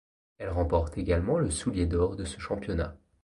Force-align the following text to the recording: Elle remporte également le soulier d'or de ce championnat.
Elle 0.39 0.49
remporte 0.49 0.97
également 0.97 1.37
le 1.37 1.51
soulier 1.51 1.85
d'or 1.85 2.15
de 2.15 2.25
ce 2.25 2.39
championnat. 2.39 2.97